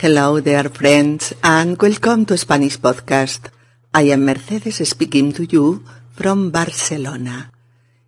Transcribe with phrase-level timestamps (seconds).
[0.00, 3.50] Hello there friends and welcome to Spanish Podcast.
[3.92, 5.82] I am Mercedes speaking to you
[6.12, 7.50] from Barcelona.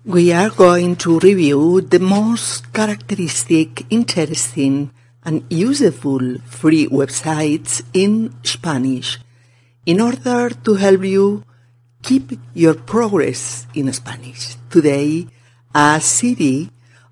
[0.06, 4.90] we are going to review the most characteristic, interesting
[5.26, 9.20] and useful free websites in Spanish
[9.86, 11.44] in order to help you
[12.04, 14.58] keep your progress in Spanish.
[14.70, 15.26] Today,
[15.74, 16.70] a city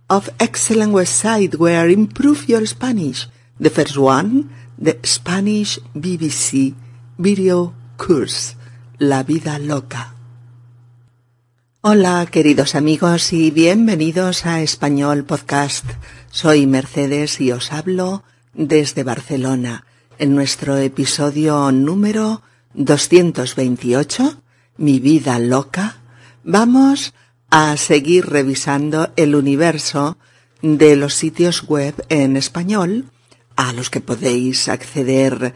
[0.09, 3.27] of excellent website where improve your Spanish.
[3.59, 6.75] The first one, the Spanish BBC
[7.17, 8.55] video course,
[8.99, 10.13] La Vida Loca.
[11.83, 15.85] Hola queridos amigos y bienvenidos a Español Podcast.
[16.29, 18.23] Soy Mercedes y os hablo
[18.53, 19.85] desde Barcelona
[20.19, 22.43] en nuestro episodio número
[22.75, 24.41] 228
[24.77, 25.97] mi vida loca,
[26.43, 27.13] vamos
[27.49, 30.17] a seguir revisando el universo
[30.61, 33.05] de los sitios web en español
[33.55, 35.55] a los que podéis acceder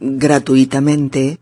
[0.00, 1.40] gratuitamente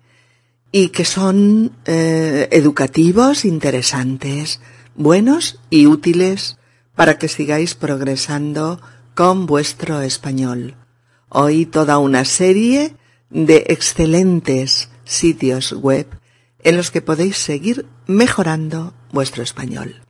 [0.71, 4.61] y que son eh, educativos, interesantes,
[4.95, 6.59] buenos y útiles
[6.95, 8.81] para que sigáis progresando
[9.15, 10.77] con vuestro español.
[11.29, 12.95] Hoy toda una serie
[13.31, 16.07] de excelentes sitios web
[16.69, 20.03] en los que podéis seguir mejorando vuestro español.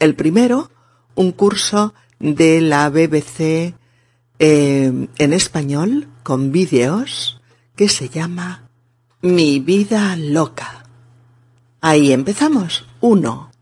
[0.00, 0.68] El primero,
[1.14, 3.74] un curso de la BBC
[4.40, 7.40] eh, en español con vídeos
[7.76, 8.68] que se llama
[9.22, 10.84] Mi vida loca.
[11.80, 12.88] Ahí empezamos.
[13.00, 13.52] Uno.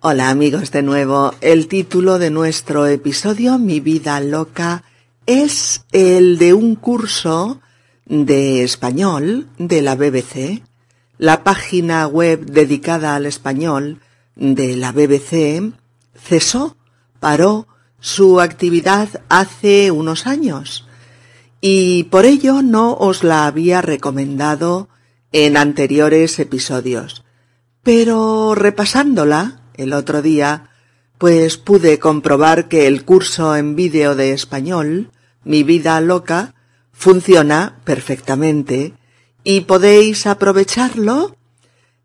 [0.00, 1.32] Hola amigos de nuevo.
[1.40, 4.84] El título de nuestro episodio Mi vida loca
[5.24, 7.62] es el de un curso
[8.04, 10.62] de español de la BBC
[11.20, 14.00] la página web dedicada al español
[14.36, 15.74] de la BBC
[16.14, 16.78] cesó,
[17.20, 17.68] paró
[18.00, 20.88] su actividad hace unos años
[21.60, 24.88] y por ello no os la había recomendado
[25.30, 27.22] en anteriores episodios.
[27.82, 30.70] Pero repasándola el otro día,
[31.18, 35.10] pues pude comprobar que el curso en vídeo de español,
[35.44, 36.54] Mi vida loca,
[36.92, 38.94] funciona perfectamente
[39.44, 41.36] y podéis aprovecharlo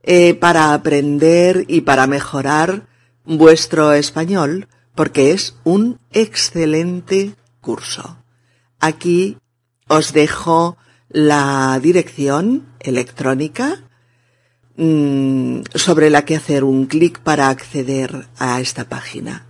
[0.03, 2.87] eh, para aprender y para mejorar
[3.25, 8.17] vuestro español porque es un excelente curso.
[8.79, 9.37] Aquí
[9.87, 10.77] os dejo
[11.09, 13.83] la dirección electrónica
[14.77, 19.47] mm, sobre la que hacer un clic para acceder a esta página.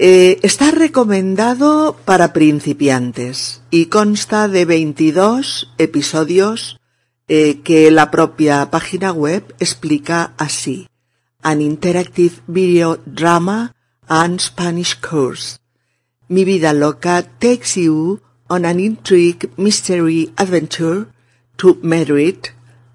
[0.00, 6.78] Eh, está recomendado para principiantes y consta de 22 episodios
[7.26, 10.86] eh, que la propia página web explica así.
[11.42, 13.74] An Interactive Video Drama
[14.06, 15.58] and Spanish Course.
[16.28, 21.08] Mi vida loca takes you on an intrigue mystery adventure
[21.56, 22.50] to Madrid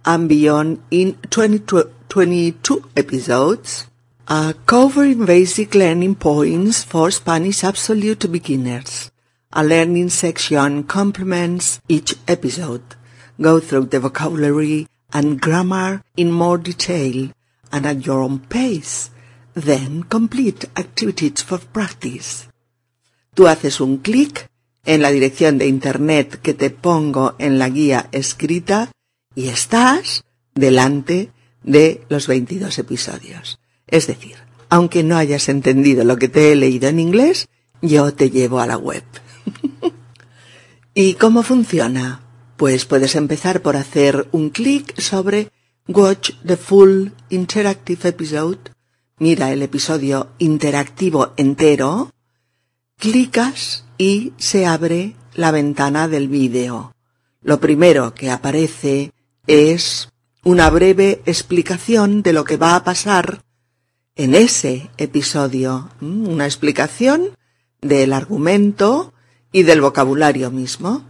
[0.05, 3.89] and beyond in 22 episodes
[4.27, 9.11] uh, covering basic learning points for Spanish absolute beginners.
[9.51, 12.95] A learning section complements each episode.
[13.39, 17.29] Go through the vocabulary and grammar in more detail
[17.71, 19.09] and at your own pace.
[19.53, 22.47] Then complete activities for practice.
[23.35, 24.49] Tú haces un clic
[24.85, 28.91] en la dirección de internet que te pongo en la guía escrita
[29.35, 30.23] y estás
[30.55, 31.31] delante
[31.63, 33.59] de los 22 episodios.
[33.87, 34.35] Es decir,
[34.69, 37.47] aunque no hayas entendido lo que te he leído en inglés,
[37.81, 39.03] yo te llevo a la web.
[40.93, 42.21] ¿Y cómo funciona?
[42.57, 45.51] Pues puedes empezar por hacer un clic sobre
[45.87, 48.59] Watch the Full Interactive Episode.
[49.19, 52.11] Mira el episodio interactivo entero.
[52.97, 56.95] Clicas y se abre la ventana del vídeo.
[57.41, 59.11] Lo primero que aparece
[59.45, 60.09] es
[60.43, 63.43] una breve explicación de lo que va a pasar
[64.15, 67.29] en ese episodio una explicación
[67.81, 69.13] del argumento
[69.51, 71.03] y del vocabulario mismo.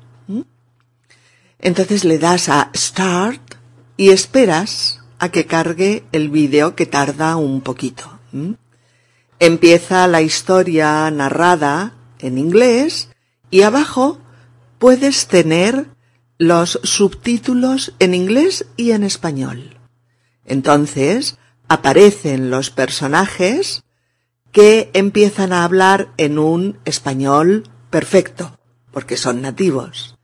[1.59, 3.55] Entonces le das a Start
[3.95, 8.19] y esperas a que cargue el vídeo que tarda un poquito.
[9.39, 13.09] Empieza la historia narrada en inglés
[13.49, 14.19] y abajo
[14.79, 15.87] puedes tener
[16.37, 19.77] los subtítulos en inglés y en español.
[20.45, 21.37] Entonces,
[21.73, 23.83] aparecen los personajes
[24.51, 28.59] que empiezan a hablar en un español perfecto,
[28.91, 30.15] porque son nativos.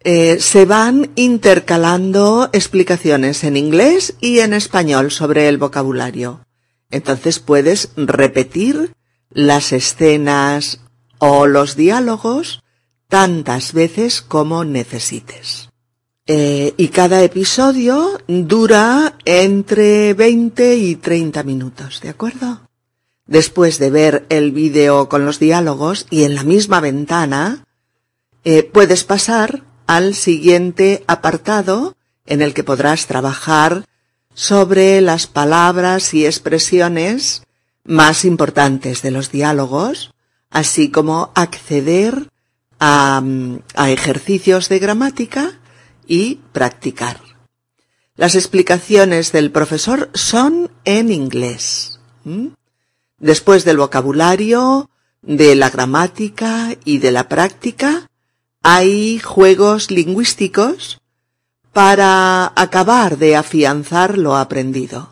[0.00, 6.46] Eh, se van intercalando explicaciones en inglés y en español sobre el vocabulario.
[6.90, 8.94] Entonces puedes repetir
[9.30, 10.80] las escenas
[11.18, 12.62] o los diálogos
[13.08, 15.65] tantas veces como necesites.
[16.28, 22.62] Eh, y cada episodio dura entre 20 y 30 minutos, ¿de acuerdo?
[23.26, 27.64] Después de ver el vídeo con los diálogos y en la misma ventana,
[28.44, 31.96] eh, puedes pasar al siguiente apartado
[32.26, 33.84] en el que podrás trabajar
[34.34, 37.42] sobre las palabras y expresiones
[37.84, 40.12] más importantes de los diálogos,
[40.50, 42.30] así como acceder
[42.78, 43.22] a,
[43.88, 45.58] ejercicios de gramática
[46.06, 47.20] y practicar.
[48.16, 52.00] Las explicaciones del profesor son en inglés.
[53.18, 54.90] Después del vocabulario,
[55.22, 58.08] de la gramática y de la práctica,
[58.62, 61.00] hay juegos lingüísticos
[61.72, 65.10] para acabar de afianzar lo aprendido.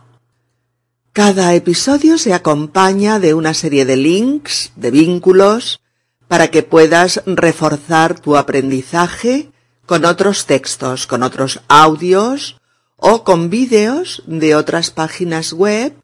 [1.12, 5.80] Cada episodio se acompaña de una serie de links, de vínculos,
[6.26, 9.52] para que puedas reforzar tu aprendizaje
[9.86, 12.60] con otros textos, con otros audios
[12.96, 15.94] o con vídeos de otras páginas web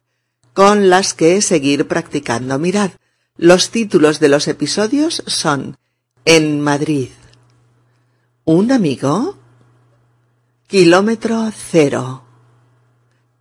[0.53, 2.59] con las que seguir practicando.
[2.59, 2.91] Mirad,
[3.37, 5.77] los títulos de los episodios son
[6.25, 7.09] En Madrid.
[8.45, 9.37] Un amigo.
[10.67, 12.23] Kilómetro cero.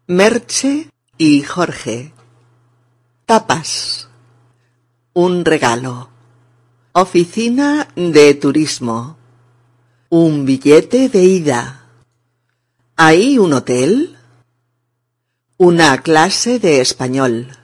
[0.06, 0.88] Merche
[1.18, 2.12] y Jorge.
[3.26, 4.08] Tapas.
[5.12, 6.08] Un regalo.
[6.92, 9.19] Oficina de turismo.
[10.12, 11.86] Un billete de ida.
[12.96, 14.18] ¿Hay un hotel?
[15.56, 17.56] Una clase de español.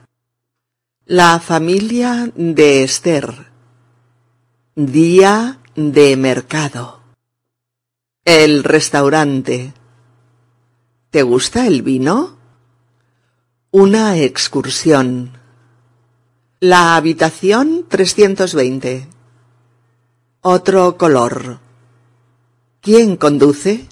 [1.03, 3.47] La familia de Esther.
[4.77, 7.01] Día de mercado.
[8.23, 9.73] El restaurante.
[11.09, 12.37] ¿Te gusta el vino?
[13.71, 15.37] Una excursión.
[16.61, 19.05] La habitación 320.
[20.43, 21.66] Otro color.
[22.81, 23.87] ¿Quién conduce?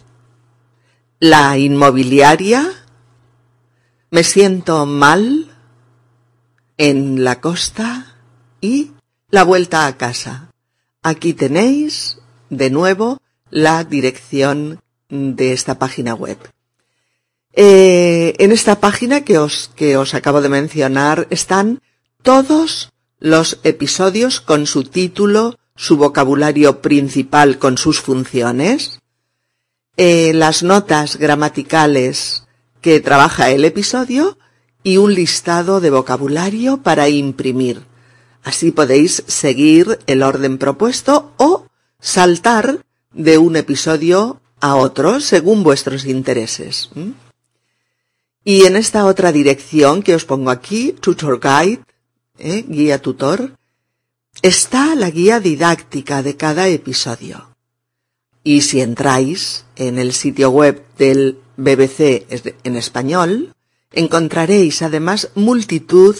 [1.19, 2.71] La inmobiliaria.
[4.11, 5.51] Me siento mal.
[6.77, 8.15] En la costa.
[8.61, 8.91] Y
[9.29, 10.51] la vuelta a casa.
[11.01, 16.37] Aquí tenéis, de nuevo, la dirección de esta página web.
[17.53, 21.81] Eh, en esta página que os, que os acabo de mencionar están
[22.21, 28.99] todos los episodios con su título, su vocabulario principal con sus funciones,
[29.97, 32.47] eh, las notas gramaticales
[32.81, 34.37] que trabaja el episodio
[34.83, 37.81] y un listado de vocabulario para imprimir.
[38.43, 41.65] Así podéis seguir el orden propuesto o
[41.99, 46.89] saltar de un episodio a otro según vuestros intereses.
[48.43, 51.81] Y en esta otra dirección que os pongo aquí, Tutor Guide,
[52.37, 52.63] ¿eh?
[52.67, 53.57] guía tutor,
[54.41, 57.49] está la guía didáctica de cada episodio.
[58.43, 62.27] Y si entráis en el sitio web del BBC
[62.63, 63.53] en español,
[63.91, 66.15] encontraréis además multitud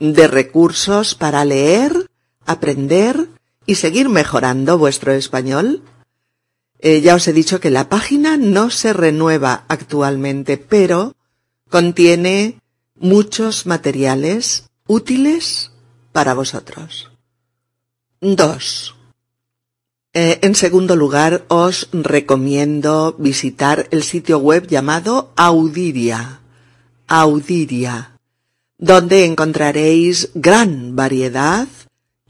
[0.00, 2.10] de recursos para leer,
[2.46, 3.28] aprender
[3.66, 5.82] y seguir mejorando vuestro español.
[6.80, 11.14] Eh, ya os he dicho que la página no se renueva actualmente, pero
[11.72, 12.60] Contiene
[12.96, 15.70] muchos materiales útiles
[16.12, 17.11] para vosotros.
[18.22, 18.94] 2.
[20.14, 26.40] Eh, en segundo lugar, os recomiendo visitar el sitio web llamado Audiria.
[27.08, 28.12] Audiria,
[28.78, 31.66] donde encontraréis gran variedad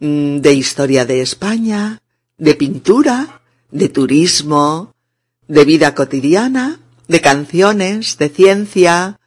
[0.01, 2.01] mm, de historia de España,
[2.37, 4.93] de pintura, de turismo,
[5.47, 9.17] de vida cotidiana, de canciones, de ciencia,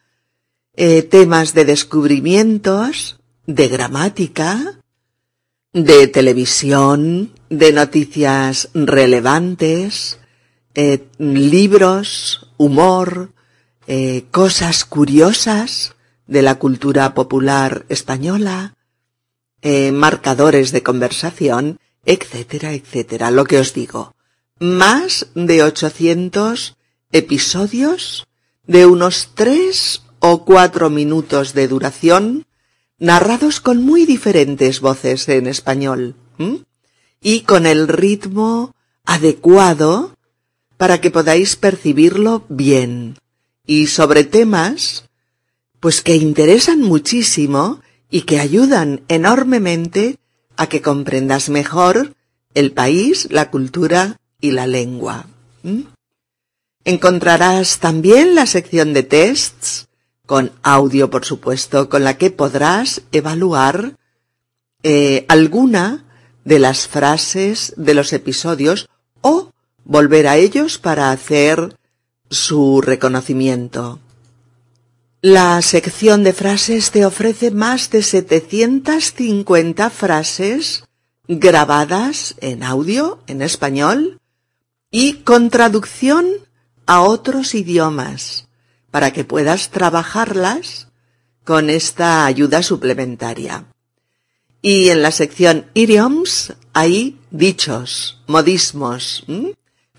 [0.76, 4.80] eh, temas de descubrimientos, de gramática,
[5.72, 10.18] de televisión, de noticias relevantes,
[10.74, 13.32] eh, libros, humor,
[13.86, 15.94] eh, cosas curiosas
[16.26, 18.74] de la cultura popular española,
[19.92, 23.30] marcadores de conversación, etcétera, etcétera.
[23.30, 24.16] Lo que os digo,
[24.58, 26.76] más de 800
[27.12, 28.26] episodios
[28.66, 32.46] de unos tres o cuatro minutos de duración,
[32.98, 36.14] narrados con muy diferentes voces en español,
[37.20, 38.74] y con el ritmo
[39.04, 40.14] adecuado
[40.82, 43.16] para que podáis percibirlo bien,
[43.64, 45.04] y sobre temas,
[45.78, 50.18] pues que interesan muchísimo y que ayudan enormemente
[50.56, 52.16] a que comprendas mejor
[52.54, 55.26] el país, la cultura y la lengua.
[56.84, 59.86] Encontrarás también la sección de tests,
[60.26, 63.94] con audio por supuesto, con la que podrás evaluar
[64.82, 66.02] eh, alguna
[66.44, 68.88] de las frases de los episodios
[69.20, 69.51] o
[69.84, 71.76] volver a ellos para hacer
[72.30, 74.00] su reconocimiento.
[75.20, 80.84] La sección de frases te ofrece más de 750 frases
[81.28, 84.18] grabadas en audio, en español,
[84.90, 86.26] y con traducción
[86.86, 88.48] a otros idiomas
[88.90, 90.88] para que puedas trabajarlas
[91.44, 93.64] con esta ayuda suplementaria.
[94.60, 99.24] Y en la sección idioms hay dichos, modismos,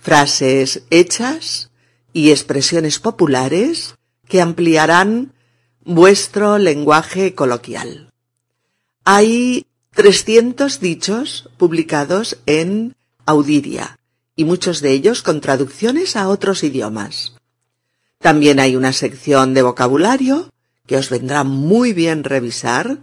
[0.03, 1.72] frases hechas
[2.12, 3.95] y expresiones populares
[4.27, 5.33] que ampliarán
[5.83, 8.12] vuestro lenguaje coloquial.
[9.05, 12.95] Hay 300 dichos publicados en
[13.25, 13.98] Audiria
[14.36, 17.33] y muchos de ellos con traducciones a otros idiomas.
[18.19, 20.51] También hay una sección de vocabulario
[20.86, 22.98] que os vendrá muy bien revisar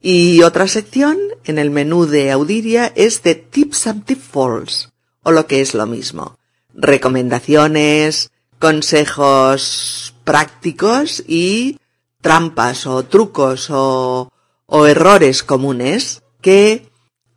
[0.00, 4.90] y otra sección en el menú de Audiria es de Tips and Tip Falls,
[5.22, 6.38] o lo que es lo mismo,
[6.74, 11.78] recomendaciones, consejos prácticos y
[12.20, 14.30] trampas o trucos o,
[14.86, 16.90] errores comunes que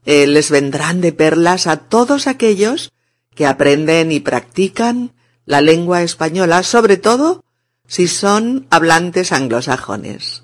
[0.05, 2.91] eh, les vendrán de perlas a todos aquellos
[3.33, 5.13] que aprenden y practican
[5.45, 7.45] la lengua española, sobre todo
[7.87, 10.43] si son hablantes anglosajones.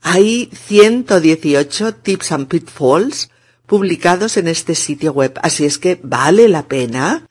[0.00, 3.30] Hay 118 tips and pitfalls
[3.72, 7.26] publicados en este sitio web, así es que vale la pena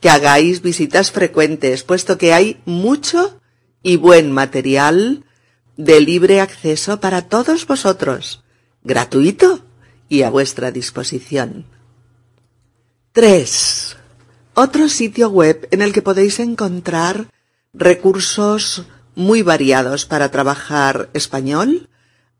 [0.00, 3.38] que hagáis visitas frecuentes, puesto que hay mucho
[3.82, 5.26] y buen material
[5.76, 8.42] de libre acceso para todos vosotros,
[8.82, 9.66] gratuito
[10.08, 11.66] y a vuestra disposición.
[13.12, 13.96] 3.
[14.54, 17.26] Otro sitio web en el que podéis encontrar
[17.74, 21.90] recursos muy variados para trabajar español,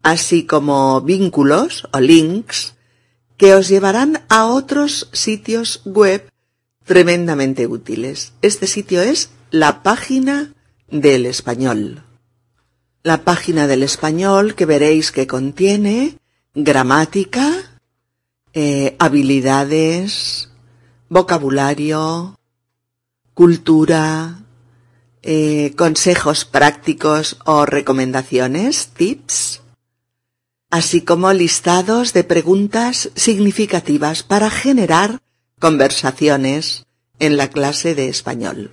[0.03, 2.77] así como vínculos o links
[3.43, 6.31] que os llevarán a otros sitios web
[6.85, 8.35] tremendamente útiles.
[8.41, 10.55] Este sitio es la página
[10.87, 12.05] del español.
[13.03, 16.21] La página del español que veréis que contiene
[16.55, 17.81] gramática,
[18.53, 20.51] eh, habilidades,
[21.09, 22.39] vocabulario,
[23.35, 24.39] cultura,
[25.23, 29.62] eh, consejos prácticos o recomendaciones, tips,
[30.73, 35.21] así como listados de preguntas significativas para generar
[35.61, 36.87] conversaciones
[37.19, 38.73] en la clase de español.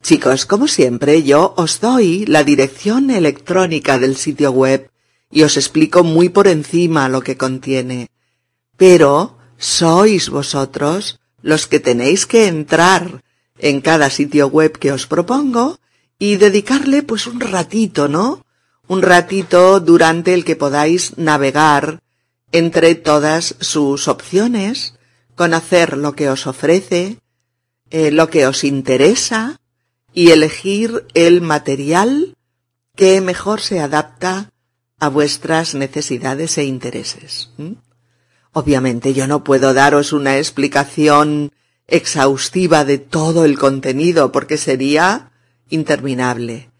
[0.00, 4.88] Chicos, como siempre, yo os doy la dirección electrónica del sitio web
[5.28, 8.06] y os explico muy por encima lo que contiene.
[8.76, 13.24] Pero sois vosotros los que tenéis que entrar
[13.58, 15.80] en cada sitio web que os propongo
[16.20, 18.45] y dedicarle pues un ratito, ¿no?
[18.88, 22.00] Un ratito durante el que podáis navegar
[22.52, 24.94] entre todas sus opciones,
[25.34, 27.18] conocer lo que os ofrece,
[27.90, 29.60] eh, lo que os interesa
[30.12, 32.36] y elegir el material
[32.94, 34.50] que mejor se adapta
[34.98, 37.50] a vuestras necesidades e intereses.
[38.52, 41.52] Obviamente yo no puedo daros una explicación
[41.86, 45.30] exhaustiva de todo el contenido porque sería
[45.68, 46.70] interminable.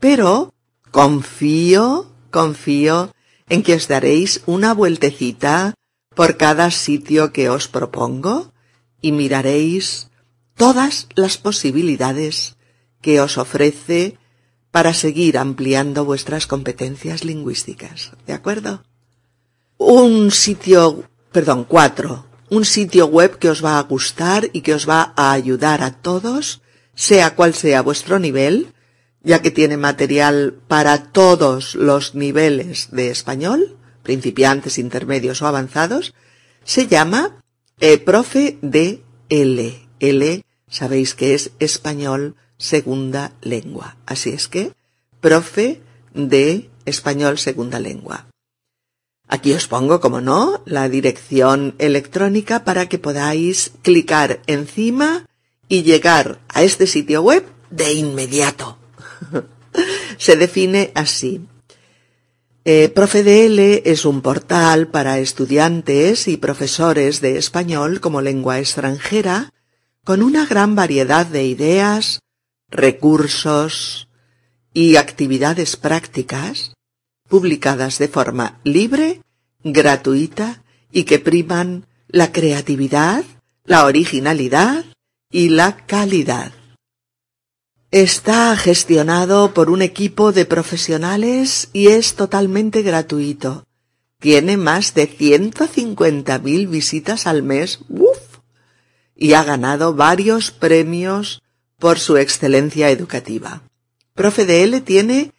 [0.00, 0.54] Pero
[0.96, 3.12] confío, confío
[3.52, 5.76] en que os daréis una vueltecita
[6.16, 8.50] por cada sitio que os propongo
[9.02, 10.08] y miraréis
[10.56, 12.56] todas las posibilidades
[13.02, 14.16] que os ofrece
[14.70, 18.12] para seguir ampliando vuestras competencias lingüísticas.
[18.26, 18.82] ¿De acuerdo?
[19.76, 22.24] Un sitio, perdón, cuatro.
[22.48, 25.92] Un sitio web que os va a gustar y que os va a ayudar a
[26.00, 26.62] todos,
[26.94, 28.72] sea cual sea vuestro nivel,
[29.26, 36.14] ya que tiene material para todos los niveles de español, principiantes, intermedios o avanzados,
[36.62, 37.42] se llama
[38.04, 39.88] Profe de L.
[39.98, 43.96] L, sabéis que es español segunda lengua.
[44.06, 44.72] Así es que,
[45.20, 45.80] Profe
[46.14, 48.26] de español segunda lengua.
[49.26, 55.26] Aquí os pongo, como no, la dirección electrónica para que podáis clicar encima
[55.68, 58.75] y llegar a este sitio web de inmediato.
[60.18, 61.40] Se define así.
[62.64, 69.52] Eh, ProfeDL es un portal para estudiantes y profesores de español como lengua extranjera
[70.04, 72.20] con una gran variedad de ideas,
[72.68, 74.08] recursos
[74.72, 76.72] y actividades prácticas
[77.28, 79.22] publicadas de forma libre,
[79.62, 83.24] gratuita y que priman la creatividad,
[83.64, 84.84] la originalidad
[85.30, 86.52] y la calidad.
[87.92, 93.64] Está gestionado por un equipo de profesionales y es totalmente gratuito.
[94.18, 98.18] Tiene más de 150.000 visitas al mes, ¡uf!
[99.14, 101.42] Y ha ganado varios premios
[101.78, 103.62] por su excelencia educativa.
[104.14, 105.32] ProfeDL tiene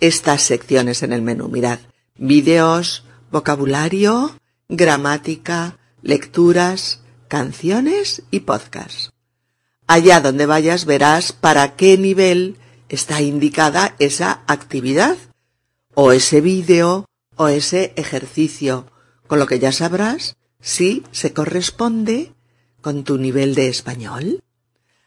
[0.00, 1.48] estas secciones en el menú.
[1.48, 1.78] Mirad,
[2.16, 4.36] vídeos, vocabulario,
[4.68, 9.11] gramática, lecturas, canciones y podcasts.
[9.86, 12.56] Allá donde vayas verás para qué nivel
[12.88, 15.16] está indicada esa actividad
[15.94, 18.86] o ese vídeo o ese ejercicio,
[19.26, 22.32] con lo que ya sabrás si se corresponde
[22.80, 24.42] con tu nivel de español.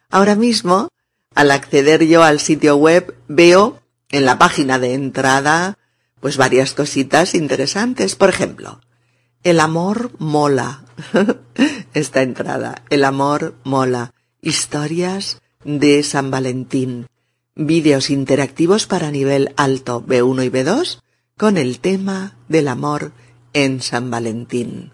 [0.10, 0.90] Ahora mismo,
[1.34, 5.78] al acceder yo al sitio web, veo en la página de entrada
[6.20, 8.16] pues varias cositas interesantes.
[8.16, 8.82] Por ejemplo,
[9.44, 10.86] el amor mola.
[11.94, 14.12] Esta entrada, el amor mola.
[14.46, 17.08] Historias de San Valentín.
[17.56, 21.00] Vídeos interactivos para nivel alto B1 y B2
[21.36, 23.12] con el tema del amor
[23.54, 24.94] en San Valentín.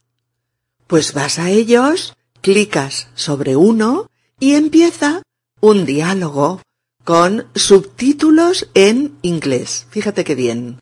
[0.88, 4.10] Pues vas a ellos, clicas sobre uno
[4.40, 5.22] y empieza
[5.60, 6.62] un diálogo
[7.04, 9.86] con subtítulos en inglés.
[9.90, 10.80] Fíjate qué bien.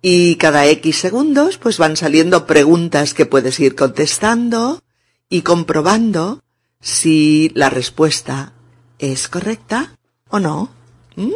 [0.00, 4.80] Y cada X segundos pues van saliendo preguntas que puedes ir contestando
[5.28, 6.41] y comprobando
[6.82, 8.52] si la respuesta
[8.98, 9.96] es correcta
[10.28, 10.68] o no.
[11.16, 11.32] ¿Mm?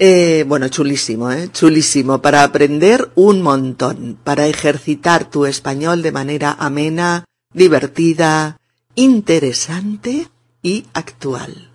[0.00, 1.48] Eh, bueno, chulísimo, ¿eh?
[1.50, 2.20] Chulísimo.
[2.20, 7.24] Para aprender un montón, para ejercitar tu español de manera amena,
[7.54, 8.58] divertida,
[8.94, 10.28] interesante
[10.62, 11.70] y actual.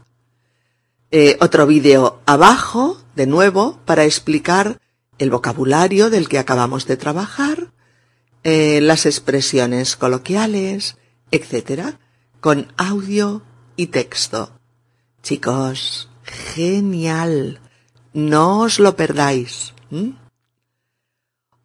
[1.11, 4.79] Eh, otro vídeo abajo, de nuevo, para explicar
[5.19, 7.71] el vocabulario del que acabamos de trabajar,
[8.43, 10.97] eh, las expresiones coloquiales,
[11.33, 11.95] etc.,
[12.39, 13.41] con audio
[13.75, 14.51] y texto.
[15.23, 17.59] Chicos, genial.
[18.13, 19.73] No os lo perdáis.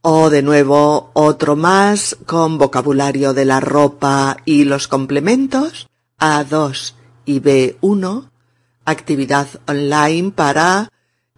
[0.00, 6.94] O de nuevo otro más con vocabulario de la ropa y los complementos, A2
[7.26, 8.30] y B1,
[8.84, 10.90] actividad online para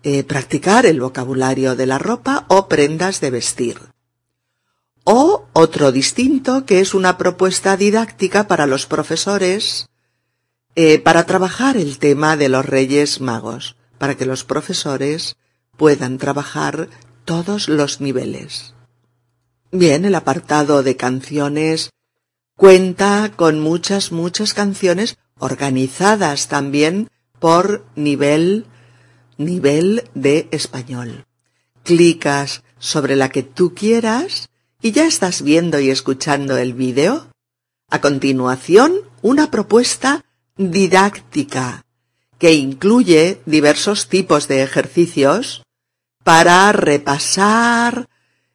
[0.03, 3.79] eh, practicar el vocabulario de la ropa o prendas de vestir.
[5.13, 9.89] O otro distinto que es una propuesta didáctica para los profesores
[10.77, 15.35] eh, para trabajar el tema de los Reyes Magos, para que los profesores
[15.77, 16.89] puedan trabajar
[17.25, 18.75] todos los niveles.
[19.73, 21.91] Bien, el apartado de canciones
[22.57, 28.65] cuenta con muchas, muchas canciones organizadas también por nivel,
[29.39, 31.27] nivel de español.
[31.83, 34.51] Clicas sobre la que tú quieras
[34.83, 37.29] y ya estás viendo y escuchando el vídeo.
[37.91, 40.25] A continuación, una propuesta
[40.57, 41.85] didáctica
[42.39, 45.63] que incluye diversos tipos de ejercicios
[46.25, 48.09] para repasar,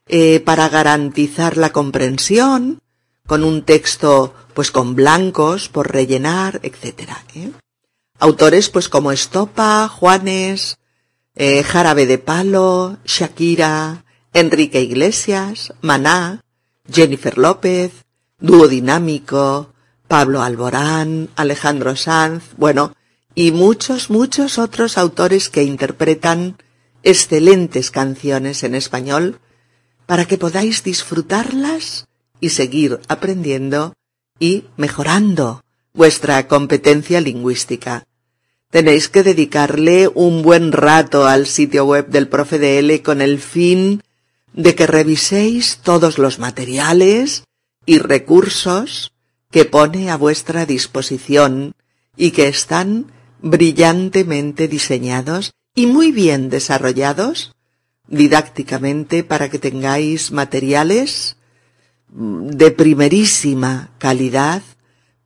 [0.08, 2.80] eh, para garantizar la comprensión,
[3.28, 7.10] con un texto pues con blancos por rellenar, etc.
[7.36, 7.52] ¿eh?
[8.20, 10.78] Autores pues como Estopa, Juanes,
[11.36, 14.05] eh, Jarabe de Palo, Shakira,
[14.36, 16.43] Enrique Iglesias, Maná,
[16.91, 17.93] Jennifer López,
[18.38, 19.74] Dúo Dinámico,
[20.10, 22.93] Pablo Alborán, Alejandro Sanz, bueno,
[23.34, 26.58] y muchos, muchos otros autores que interpretan
[27.02, 29.39] excelentes canciones en español
[30.06, 32.06] para que podáis disfrutarlas
[32.41, 33.93] y seguir aprendiendo
[34.38, 38.06] y mejorando vuestra competencia lingüística.
[38.69, 43.39] tenéis que dedicarle un buen rato al sitio web del profe de L con el
[43.39, 44.04] fin
[44.56, 47.44] de que reviséis todos los materiales
[47.86, 49.12] y recursos
[49.52, 51.74] que pone a vuestra disposición
[52.15, 57.54] y que están brillantemente diseñados y muy bien desarrollados
[58.08, 61.36] didácticamente para que tengáis materiales
[62.08, 64.62] de primerísima calidad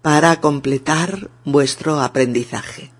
[0.01, 2.91] para completar vuestro aprendizaje.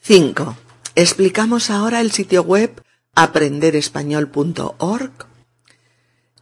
[0.00, 0.56] 5.
[0.94, 2.80] Explicamos ahora el sitio web
[3.16, 5.26] aprenderespañol.org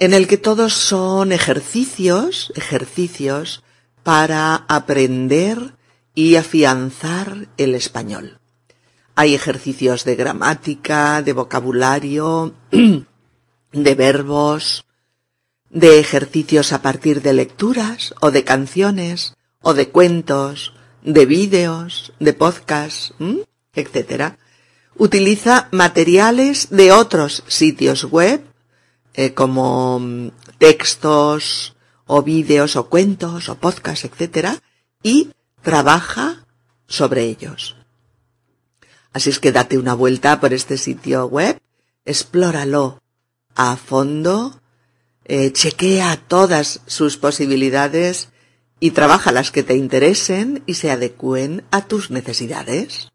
[0.01, 3.63] en el que todos son ejercicios, ejercicios
[4.03, 5.77] para aprender
[6.15, 8.39] y afianzar el español.
[9.15, 12.55] Hay ejercicios de gramática, de vocabulario,
[13.73, 14.85] de verbos,
[15.71, 22.33] de ejercicios a partir de lecturas o de canciones o de cuentos, de vídeos, de
[22.33, 23.15] podcasts,
[23.75, 24.37] etc.
[24.97, 28.45] Utiliza materiales de otros sitios web
[29.15, 31.75] eh, como mm, textos
[32.07, 34.59] o vídeos o cuentos o podcasts, etc.
[35.03, 35.31] y
[35.63, 36.45] trabaja
[36.87, 37.77] sobre ellos.
[39.13, 41.61] Así es que date una vuelta por este sitio web,
[42.05, 43.01] explóralo
[43.55, 44.61] a fondo,
[45.25, 48.29] eh, chequea todas sus posibilidades
[48.81, 53.13] y trabaja las que te interesen y se adecúen a tus necesidades.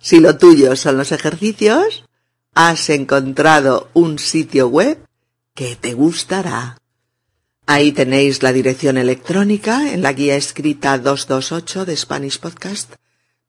[0.00, 2.04] Si lo tuyo son los ejercicios,
[2.54, 4.98] has encontrado un sitio web
[5.54, 6.78] que te gustará.
[7.66, 12.94] Ahí tenéis la dirección electrónica en la guía escrita 228 de Spanish Podcast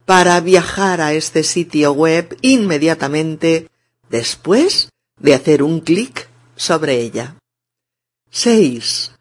[0.06, 3.70] para viajar a este sitio web inmediatamente
[4.10, 7.36] después de hacer un clic sobre ella.
[8.32, 9.12] 6.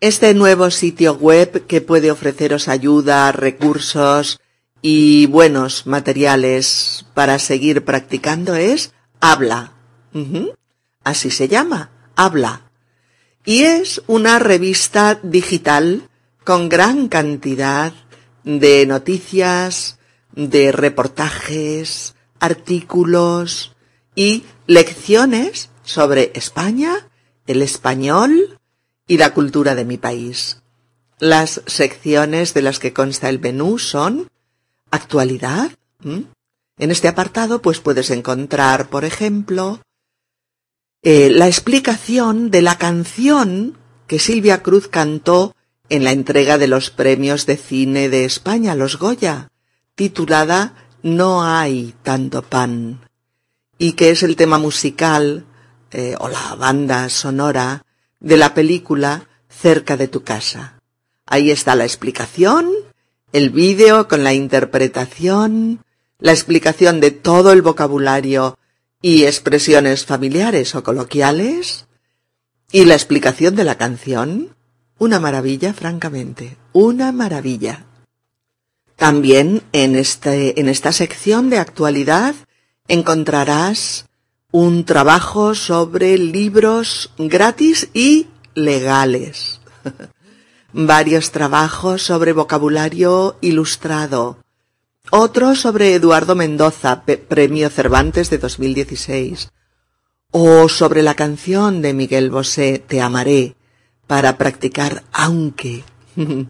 [0.00, 4.40] Este nuevo sitio web que puede ofreceros ayuda, recursos
[4.86, 9.72] y buenos materiales para seguir practicando es Habla.
[11.02, 12.70] Así se llama, Habla
[13.46, 16.10] y es una revista digital
[16.44, 17.94] con gran cantidad
[18.42, 19.98] de noticias,
[20.32, 23.74] de reportajes, artículos
[24.14, 27.08] y lecciones sobre España,
[27.46, 28.58] el español
[29.08, 30.60] y la cultura de mi país.
[31.20, 34.28] Las secciones de las que consta el menú son
[34.94, 35.70] actualidad.
[36.02, 39.80] En este apartado pues puedes encontrar, por ejemplo,
[41.02, 43.76] eh, la explicación de la canción
[44.06, 45.54] que Silvia Cruz cantó
[45.88, 49.50] en la entrega de los premios de cine de España, los Goya,
[49.94, 53.08] titulada No hay tanto pan,
[53.78, 55.44] y que es el tema musical
[55.90, 57.84] eh, o la banda sonora
[58.20, 60.80] de la película Cerca de tu casa.
[61.26, 62.70] Ahí está la explicación,
[63.34, 65.84] el vídeo con la interpretación,
[66.20, 68.56] la explicación de todo el vocabulario
[69.02, 71.86] y expresiones familiares o coloquiales
[72.70, 74.54] y la explicación de la canción,
[74.98, 77.86] una maravilla, francamente, una maravilla.
[78.94, 82.36] También en este, en esta sección de actualidad
[82.86, 84.06] encontrarás
[84.52, 89.60] un trabajo sobre libros gratis y legales.
[90.76, 94.38] Varios trabajos sobre vocabulario ilustrado,
[95.10, 99.52] otro sobre Eduardo Mendoza, Premio Cervantes de 2016.
[100.32, 103.54] O sobre la canción de Miguel Bosé, Te amaré,
[104.08, 105.84] para practicar aunque.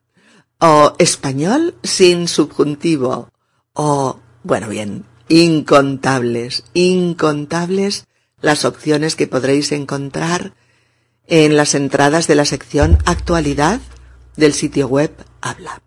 [0.59, 3.29] o español sin subjuntivo.
[3.75, 8.07] O, bueno, bien, incontables, incontables
[8.41, 10.55] las opciones que podréis encontrar
[11.27, 13.83] en las entradas de la sección actualidad
[14.37, 15.83] del sitio web Habla.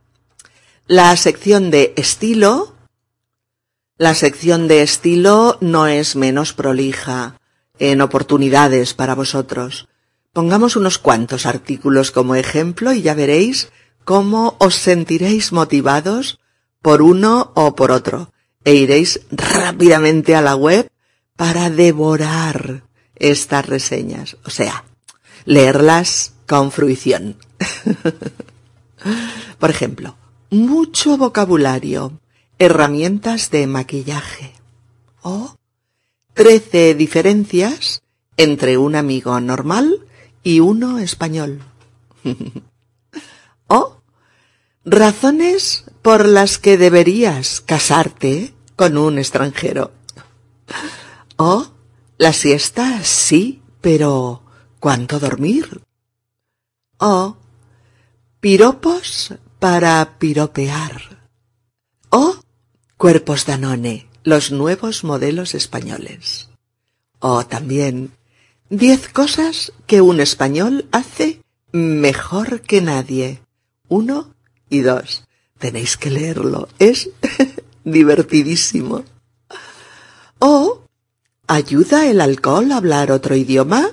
[0.87, 2.75] La sección de estilo,
[3.97, 7.39] la sección de estilo no es menos prolija
[7.79, 9.87] en oportunidades para vosotros.
[10.33, 13.69] Pongamos unos cuantos artículos como ejemplo y ya veréis
[14.05, 16.39] cómo os sentiréis motivados
[16.81, 18.31] por uno o por otro
[18.63, 20.89] e iréis rápidamente a la web
[21.35, 22.83] para devorar
[23.15, 24.83] estas reseñas, o sea,
[25.45, 27.35] leerlas con fruición.
[29.59, 30.15] por ejemplo,
[30.49, 32.19] mucho vocabulario,
[32.57, 34.53] herramientas de maquillaje
[35.21, 35.55] o
[36.33, 38.01] trece diferencias
[38.37, 40.05] entre un amigo normal
[40.43, 41.61] y uno español.
[43.67, 43.97] o
[44.85, 49.91] razones por las que deberías casarte con un extranjero.
[51.35, 51.67] O
[52.17, 54.41] la siesta sí, pero
[54.79, 55.81] ¿cuánto dormir?
[56.99, 57.37] O
[58.39, 61.19] piropos para piropear.
[62.09, 62.35] O
[62.97, 66.49] Cuerpos Danone, los nuevos modelos españoles.
[67.19, 68.11] O también,
[68.69, 73.41] diez cosas que un español hace mejor que nadie.
[73.87, 74.33] Uno
[74.69, 75.23] y dos.
[75.59, 76.69] Tenéis que leerlo.
[76.79, 77.09] Es
[77.83, 79.03] divertidísimo.
[80.39, 80.81] O,
[81.47, 83.91] ¿ayuda el alcohol a hablar otro idioma?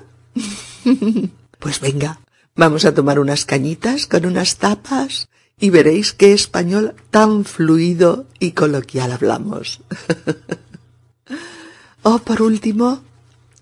[1.59, 2.21] pues venga,
[2.55, 8.53] vamos a tomar unas cañitas con unas tapas y veréis qué español tan fluido y
[8.53, 9.81] coloquial hablamos.
[12.03, 13.03] o por último,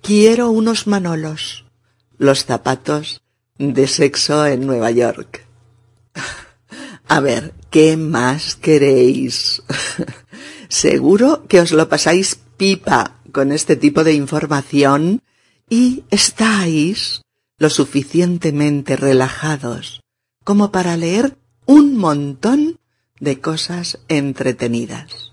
[0.00, 1.64] quiero unos manolos,
[2.18, 3.22] los zapatos
[3.58, 5.46] de sexo en Nueva York.
[7.08, 9.62] A ver, ¿qué más queréis?
[10.68, 15.22] Seguro que os lo pasáis pipa con este tipo de información
[15.68, 17.21] y estáis
[17.62, 20.00] lo suficientemente relajados
[20.42, 22.80] como para leer un montón
[23.20, 25.30] de cosas entretenidas.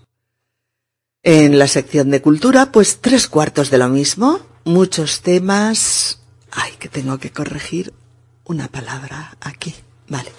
[1.24, 6.20] En la sección de cultura, pues tres cuartos de lo mismo, muchos temas...
[6.52, 7.92] Ay, que tengo que corregir
[8.44, 9.74] una palabra aquí.
[10.06, 10.30] Vale.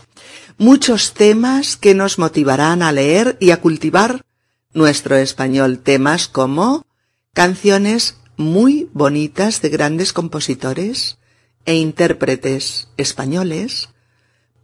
[0.58, 4.24] Muchos temas que nos motivarán a leer y a cultivar
[4.74, 5.80] nuestro español.
[5.80, 6.86] Temas como
[7.34, 11.18] canciones muy bonitas de grandes compositores
[11.65, 13.89] e intérpretes españoles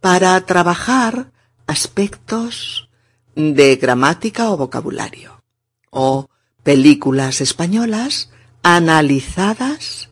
[0.00, 1.32] para trabajar
[1.66, 2.88] aspectos
[3.34, 5.42] de gramática o vocabulario.
[5.90, 6.28] O
[6.62, 8.30] películas españolas
[8.62, 10.10] analizadas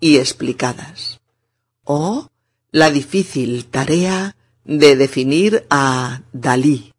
[0.00, 1.20] y explicadas.
[1.84, 2.28] O
[2.70, 6.92] la difícil tarea de definir a Dalí.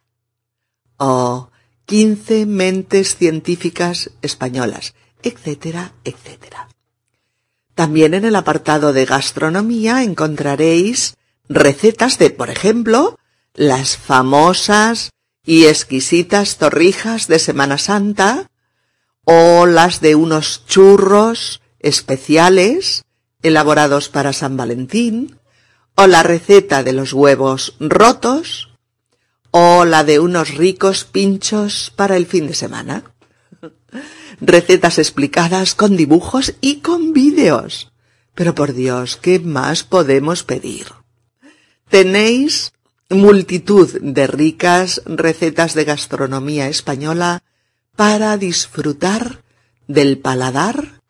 [0.97, 1.49] O
[1.86, 6.69] quince mentes científicas españolas, etcétera, etcétera.
[7.80, 11.15] También en el apartado de gastronomía encontraréis
[11.48, 13.18] recetas de, por ejemplo,
[13.54, 15.12] las famosas
[15.46, 18.50] y exquisitas torrijas de Semana Santa
[19.24, 23.06] o las de unos churros especiales
[23.44, 25.39] elaborados para San Valentín
[25.96, 28.72] o la receta de los huevos rotos
[29.52, 33.04] o la de unos ricos pinchos para el fin de semana.
[34.41, 37.91] Recetas explicadas con dibujos y con vídeos.
[38.36, 40.88] Pero por Dios, ¿qué más podemos pedir?
[41.89, 42.71] Tenéis
[43.10, 47.43] multitud de ricas recetas de gastronomía española
[47.95, 49.43] para disfrutar
[49.88, 51.02] del paladar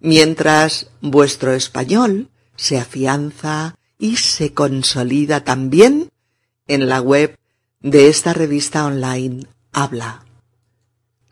[0.00, 6.10] mientras vuestro español se afianza y se consolida también
[6.66, 7.38] en la web
[7.80, 10.23] de esta revista online Habla.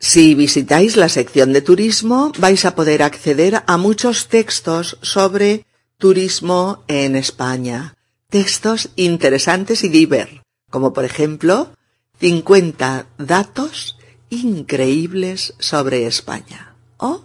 [0.03, 5.65] Si visitáis la sección de turismo vais a poder acceder a muchos textos sobre
[5.97, 7.95] turismo en España,
[8.27, 11.71] textos interesantes y diver, como por ejemplo
[12.19, 13.97] 50 datos
[14.29, 16.75] increíbles sobre España.
[16.97, 17.23] O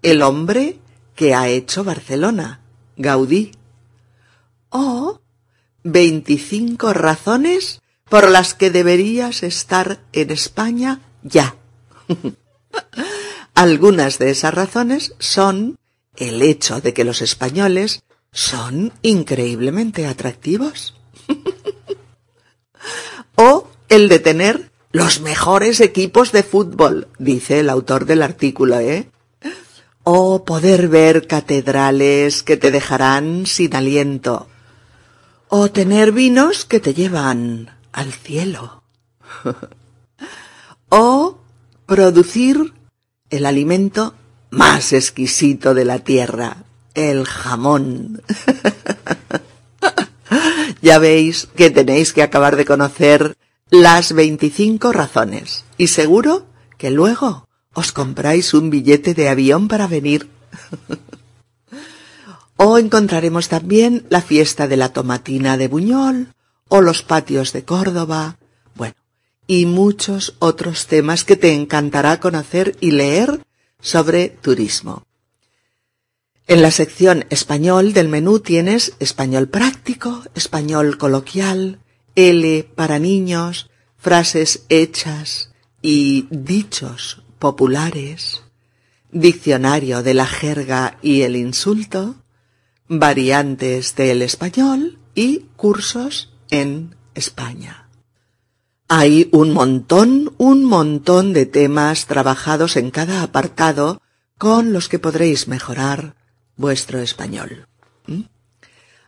[0.00, 0.78] El hombre
[1.14, 2.62] que ha hecho Barcelona,
[2.96, 3.52] Gaudí.
[4.70, 5.20] O
[5.84, 11.57] 25 razones por las que deberías estar en España ya.
[13.54, 15.78] Algunas de esas razones son
[16.16, 20.94] el hecho de que los españoles son increíblemente atractivos.
[23.36, 29.10] o el de tener los mejores equipos de fútbol, dice el autor del artículo, ¿eh?
[30.02, 34.48] O poder ver catedrales que te dejarán sin aliento.
[35.48, 38.82] O tener vinos que te llevan al cielo.
[40.88, 41.37] o
[41.88, 42.74] producir
[43.30, 44.14] el alimento
[44.50, 48.22] más exquisito de la tierra, el jamón.
[50.82, 53.38] ya veis que tenéis que acabar de conocer
[53.70, 56.46] las 25 razones y seguro
[56.76, 60.28] que luego os compráis un billete de avión para venir.
[62.56, 66.34] o encontraremos también la fiesta de la tomatina de Buñol
[66.68, 68.36] o los patios de Córdoba,
[69.48, 73.40] y muchos otros temas que te encantará conocer y leer
[73.80, 75.02] sobre turismo.
[76.46, 81.80] En la sección español del menú tienes español práctico, español coloquial,
[82.14, 85.50] L para niños, frases hechas
[85.82, 88.42] y dichos populares,
[89.10, 92.16] diccionario de la jerga y el insulto,
[92.86, 97.87] variantes del español y cursos en España.
[98.90, 104.00] Hay un montón, un montón de temas trabajados en cada apartado
[104.38, 106.14] con los que podréis mejorar
[106.56, 107.68] vuestro español.
[108.06, 108.22] ¿Mm?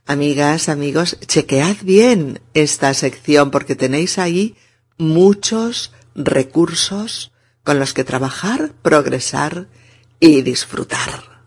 [0.05, 4.55] Amigas, amigos, chequead bien esta sección porque tenéis ahí
[4.99, 7.33] muchos recursos
[7.64, 9.69] con los que trabajar, progresar
[10.19, 11.43] y disfrutar.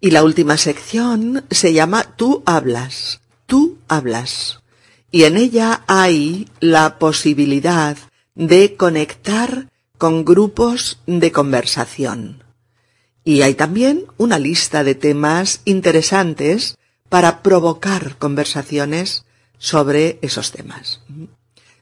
[0.00, 4.60] Y la última sección se llama Tú hablas, tú hablas.
[5.10, 7.96] Y en ella hay la posibilidad
[8.34, 12.44] de conectar con grupos de conversación.
[13.24, 19.24] Y hay también una lista de temas interesantes para provocar conversaciones
[19.58, 21.00] sobre esos temas.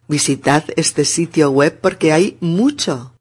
[0.09, 3.13] Visitad este sitio web porque hay mucho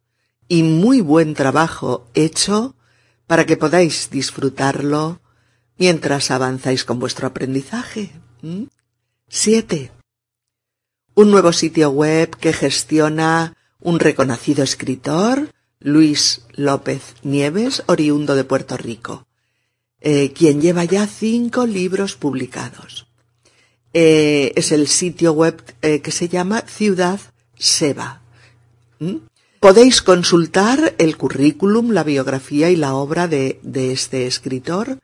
[0.48, 2.76] y muy buen trabajo hecho
[3.28, 5.20] para que podáis disfrutarlo
[5.78, 8.12] mientras avanzáis con vuestro aprendizaje.
[9.28, 9.92] 7.
[11.16, 18.78] Un nuevo sitio web que gestiona un reconocido escritor, Luis López Nieves, oriundo de Puerto
[18.78, 19.26] Rico,
[20.00, 23.08] eh, quien lleva ya cinco libros publicados.
[23.94, 27.20] Eh, es el sitio web eh, que se llama Ciudad
[27.58, 28.22] Seba.
[29.60, 35.00] Podéis consultar el currículum, la biografía y la obra de, de este escritor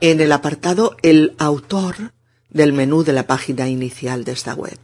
[0.00, 2.12] en el apartado El autor
[2.50, 4.78] del menú de la página inicial de esta web.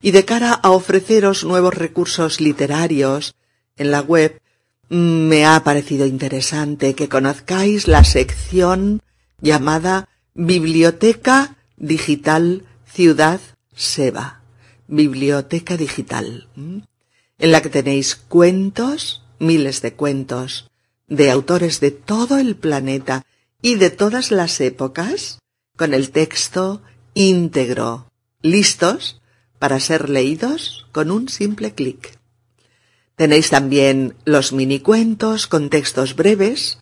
[0.00, 3.34] Y de cara a ofreceros nuevos recursos literarios
[3.76, 4.40] en la web,
[4.88, 9.02] me ha parecido interesante que conozcáis la sección
[9.40, 13.40] llamada Biblioteca Digital Ciudad
[13.74, 14.42] Seba.
[14.86, 16.48] Biblioteca Digital
[17.38, 20.70] en la que tenéis cuentos, miles de cuentos,
[21.06, 23.24] de autores de todo el planeta
[23.62, 25.38] y de todas las épocas,
[25.78, 26.82] con el texto
[27.14, 28.10] íntegro,
[28.42, 29.22] listos
[29.58, 32.18] para ser leídos con un simple clic.
[33.16, 36.78] Tenéis también los minicuentos con textos breves,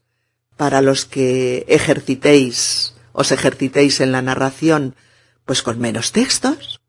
[0.57, 4.97] para los que ejercitéis, os ejercitéis en la narración,
[5.45, 6.81] pues con menos textos,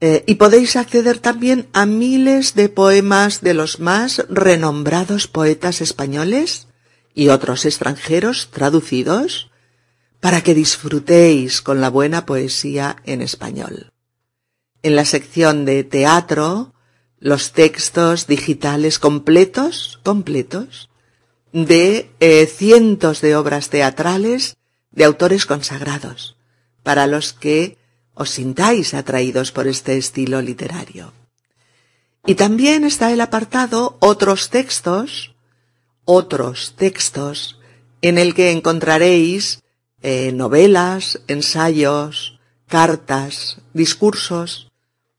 [0.00, 6.68] eh, y podéis acceder también a miles de poemas de los más renombrados poetas españoles
[7.14, 9.49] y otros extranjeros traducidos
[10.20, 13.92] para que disfrutéis con la buena poesía en español.
[14.82, 16.74] En la sección de teatro,
[17.18, 20.88] los textos digitales completos, completos,
[21.52, 24.56] de eh, cientos de obras teatrales
[24.90, 26.36] de autores consagrados,
[26.82, 27.76] para los que
[28.14, 31.12] os sintáis atraídos por este estilo literario.
[32.26, 35.34] Y también está el apartado otros textos,
[36.04, 37.58] otros textos,
[38.02, 39.62] en el que encontraréis
[40.02, 44.70] eh, novelas, ensayos, cartas, discursos,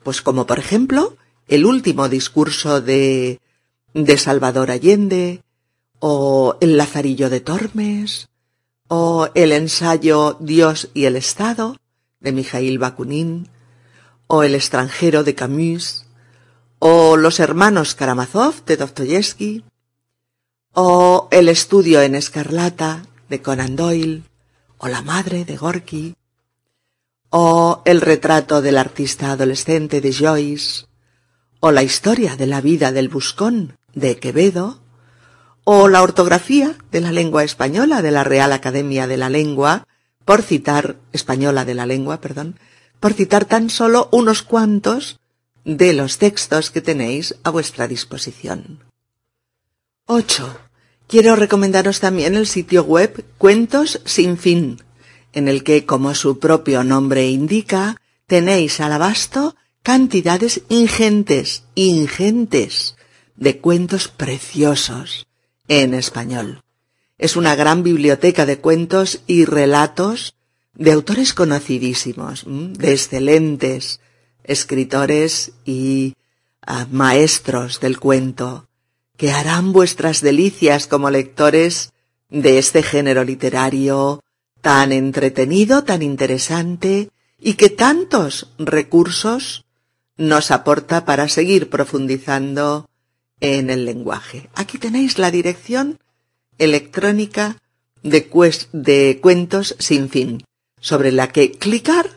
[0.04, 1.18] pues como por ejemplo
[1.48, 3.40] el último discurso de,
[3.94, 5.44] de Salvador Allende,
[6.00, 8.30] o el Lazarillo de Tormes,
[8.88, 11.78] o el ensayo Dios y el Estado,
[12.20, 13.50] de Mijail Bakunin,
[14.28, 16.06] o El extranjero de Camus,
[16.80, 19.64] o Los hermanos Karamazov de Dostoyevsky,
[20.74, 24.24] o El estudio en escarlata de Conan Doyle,
[24.82, 26.16] o La madre de Gorky,
[27.30, 30.88] o El retrato del artista adolescente de Joyce,
[31.60, 34.82] o La historia de la vida del buscón de Quevedo,
[35.64, 39.88] o la ortografía de la lengua española de la Real Academia de la Lengua
[40.26, 42.60] por citar, española de la lengua, perdón,
[43.00, 45.20] por citar tan solo unos cuantos
[45.64, 48.84] de los textos que tenéis a vuestra disposición.
[50.08, 50.71] 8.
[51.12, 54.82] Quiero recomendaros también el sitio web Cuentos sin fin,
[55.34, 57.98] en el que, como su propio nombre indica,
[58.28, 62.96] tenéis al abasto cantidades ingentes, ingentes,
[63.36, 65.28] de cuentos preciosos
[65.68, 66.62] en español.
[67.18, 70.34] Es una gran biblioteca de cuentos y relatos
[70.76, 74.00] de autores conocidísimos, de excelentes
[74.46, 76.16] escritores y
[76.62, 78.70] ah, maestros del cuento,
[79.22, 81.94] que harán vuestras delicias como lectores
[82.32, 84.24] de este género literario
[84.62, 89.64] tan entretenido, tan interesante y que tantos recursos
[90.18, 92.90] nos aporta para seguir profundizando
[93.42, 94.50] en el lenguaje.
[94.56, 96.00] Aquí tenéis la dirección
[96.58, 97.58] electrónica
[98.02, 98.28] de,
[99.22, 100.44] cuentos sin fin,
[100.80, 102.10] sobre la que clicar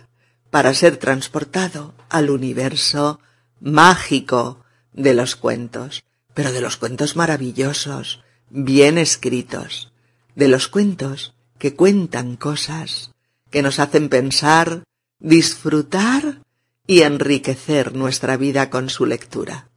[0.48, 3.20] para ser transportado al universo
[3.60, 6.02] mágico de los cuentos,
[6.34, 9.92] pero de los cuentos maravillosos, bien escritos,
[10.34, 13.12] de los cuentos que cuentan cosas,
[13.50, 14.84] que nos hacen pensar,
[15.18, 16.42] disfrutar
[16.86, 19.68] y enriquecer nuestra vida con su lectura.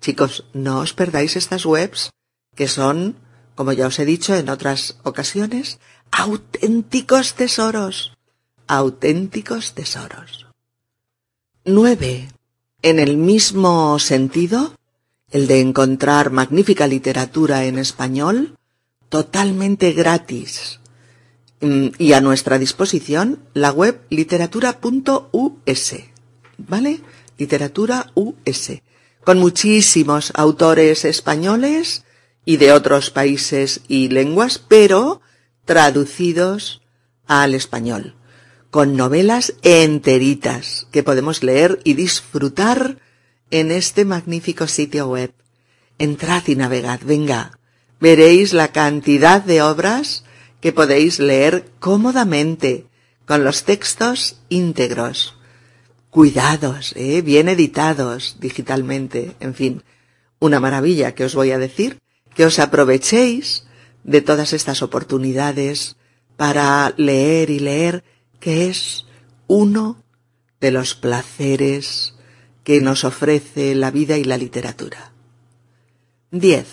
[0.00, 2.10] Chicos, no os perdáis estas webs
[2.56, 3.16] que son
[3.58, 5.80] como ya os he dicho en otras ocasiones,
[6.12, 8.16] auténticos tesoros,
[8.68, 10.46] auténticos tesoros.
[11.64, 12.28] 9.
[12.82, 14.77] En el mismo sentido,
[15.30, 18.56] el de encontrar magnífica literatura en español
[19.08, 20.80] totalmente gratis.
[21.60, 25.94] Mm, y a nuestra disposición la web literatura.us.
[26.56, 27.00] ¿Vale?
[27.36, 28.82] Literatura US.
[29.24, 32.04] Con muchísimos autores españoles
[32.44, 35.20] y de otros países y lenguas, pero
[35.64, 36.80] traducidos
[37.26, 38.14] al español.
[38.70, 42.98] Con novelas enteritas que podemos leer y disfrutar
[43.50, 45.32] en este magnífico sitio web.
[45.98, 47.58] Entrad y navegad, venga.
[48.00, 50.24] Veréis la cantidad de obras
[50.60, 52.86] que podéis leer cómodamente,
[53.26, 55.36] con los textos íntegros.
[56.10, 57.22] Cuidados, ¿eh?
[57.22, 59.82] bien editados digitalmente, en fin,
[60.38, 61.98] una maravilla que os voy a decir,
[62.34, 63.64] que os aprovechéis
[64.04, 65.96] de todas estas oportunidades
[66.36, 68.04] para leer y leer,
[68.40, 69.04] que es
[69.48, 70.02] uno
[70.60, 72.14] de los placeres
[72.68, 75.10] que nos ofrece la vida y la literatura.
[76.32, 76.66] 10.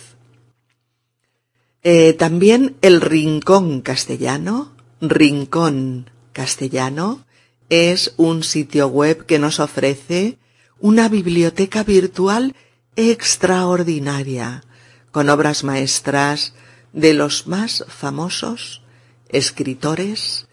[1.84, 7.26] Eh, también el Rincón Castellano, Rincón Castellano,
[7.70, 10.38] es un sitio web que nos ofrece
[10.82, 12.58] una biblioteca virtual
[12.98, 14.66] extraordinaria,
[15.12, 16.56] con obras maestras
[16.91, 18.82] de los más famosos
[19.30, 20.50] escritores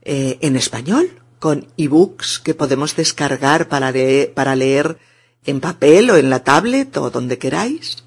[0.00, 3.92] eh, en español, con ebooks que podemos descargar para,
[4.34, 4.98] para leer
[5.44, 8.04] en papel o en la tablet o donde queráis,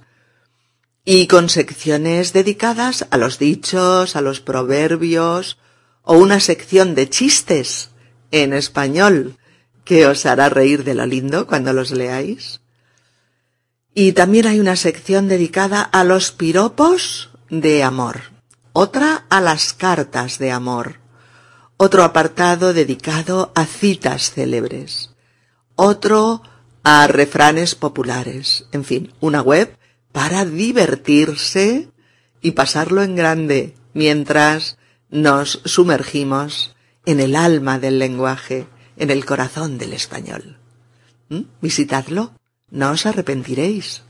[1.04, 5.58] y con secciones dedicadas a los dichos, a los proverbios,
[6.04, 7.90] o una sección de chistes
[8.32, 9.38] en español
[9.84, 12.62] que os hará reír de lo lindo cuando los leáis.
[13.94, 18.22] Y también hay una sección dedicada a los piropos de amor,
[18.72, 21.01] otra a las cartas de amor,
[21.84, 25.10] otro apartado dedicado a citas célebres,
[25.74, 26.44] otro
[26.84, 29.76] a refranes populares, en fin, una web
[30.12, 31.90] para divertirse
[32.40, 34.78] y pasarlo en grande mientras
[35.10, 36.76] nos sumergimos
[37.08, 40.60] en el alma del lenguaje, en el corazón del español.
[41.30, 41.46] ¿Mm?
[41.64, 42.34] Visitadlo,
[42.70, 44.04] no os arrepentiréis.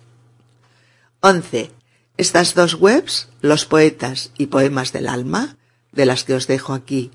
[1.22, 1.72] 11.
[2.18, 5.56] Estas dos webs, los poetas y poemas del alma,
[5.94, 7.12] de las que os dejo aquí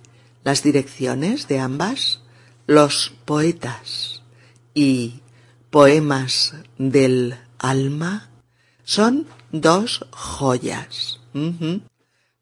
[0.47, 2.21] las direcciones de ambas,
[2.69, 4.23] los poetas
[4.75, 5.23] y
[5.71, 8.31] poemas del alma,
[8.85, 11.19] son dos joyas.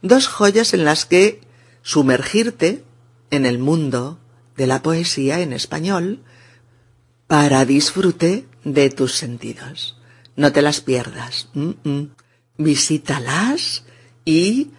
[0.03, 1.41] Dos joyas en las que
[1.81, 2.85] sumergirte
[3.31, 4.19] en el mundo
[4.55, 6.23] de la poesía en español
[7.27, 9.97] para disfrute de tus sentidos.
[10.37, 11.49] No te las pierdas.
[12.59, 13.85] Visítalas
[14.27, 14.73] y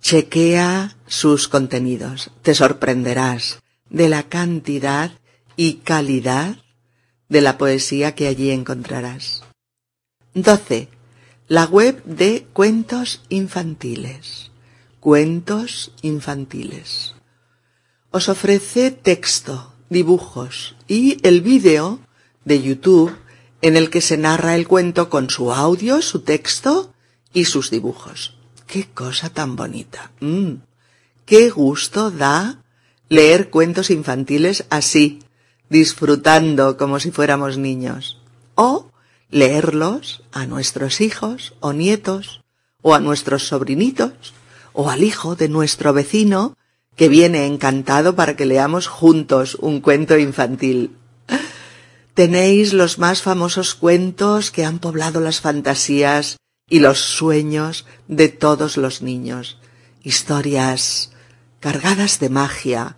[0.00, 2.30] chequea sus contenidos.
[2.40, 5.12] Te sorprenderás de la cantidad
[5.56, 6.56] y calidad
[7.28, 9.42] de la poesía que allí encontrarás.
[10.32, 10.88] 12.
[11.48, 14.50] La web de cuentos infantiles.
[15.00, 17.14] Cuentos infantiles
[18.10, 22.00] os ofrece texto, dibujos y el vídeo
[22.44, 23.16] de YouTube
[23.62, 26.92] en el que se narra el cuento con su audio, su texto
[27.32, 28.36] y sus dibujos.
[28.66, 30.10] ¡Qué cosa tan bonita!
[30.20, 30.54] Mm.
[31.30, 32.60] ¡Qué gusto da
[33.08, 35.20] leer cuentos infantiles así,
[35.68, 38.18] disfrutando como si fuéramos niños!
[38.56, 38.90] O
[39.30, 42.42] leerlos a nuestros hijos o nietos,
[42.82, 44.34] o a nuestros sobrinitos,
[44.72, 46.56] o al hijo de nuestro vecino,
[46.96, 50.96] que viene encantado para que leamos juntos un cuento infantil.
[52.14, 58.76] Tenéis los más famosos cuentos que han poblado las fantasías y los sueños de todos
[58.76, 59.58] los niños.
[60.02, 61.12] Historias
[61.60, 62.96] cargadas de magia,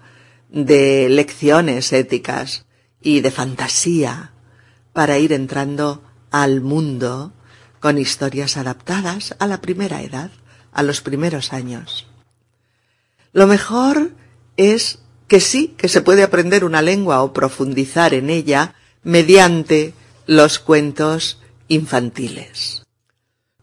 [0.49, 2.65] de lecciones éticas
[3.01, 4.33] y de fantasía
[4.93, 7.33] para ir entrando al mundo
[7.81, 10.31] con historias adaptadas a la primera edad,
[10.73, 12.07] a los primeros años.
[13.33, 14.13] Lo mejor
[14.57, 19.95] es que sí, que se puede aprender una lengua o profundizar en ella mediante
[20.27, 22.85] los cuentos infantiles.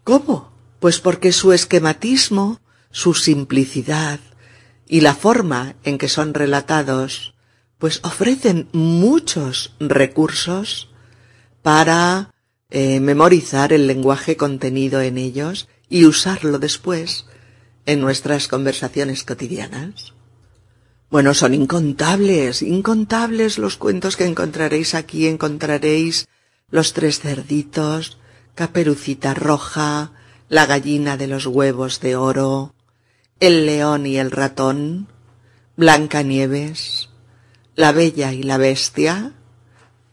[0.04, 0.52] ¿Cómo?
[0.80, 2.60] Pues porque su esquematismo,
[2.92, 4.20] su simplicidad
[4.90, 7.36] y la forma en que son relatados,
[7.78, 10.90] pues ofrecen muchos recursos
[11.62, 12.34] para
[12.72, 17.26] eh, memorizar el lenguaje contenido en ellos y usarlo después
[17.86, 20.14] en nuestras conversaciones cotidianas?
[21.10, 25.28] Bueno, son incontables, incontables los cuentos que encontraréis aquí.
[25.28, 26.28] Encontraréis
[26.70, 28.20] los tres cerditos,
[28.54, 30.12] Caperucita Roja,
[30.50, 32.76] la gallina de los huevos de oro,
[33.40, 35.08] el león y el ratón,
[35.78, 37.10] Blancanieves,
[37.76, 39.34] la bella y la bestia,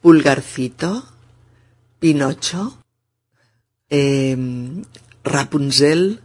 [0.00, 1.08] Pulgarcito,
[1.98, 2.78] Pinocho.
[3.88, 4.84] em,
[5.24, 6.20] Rapunzel,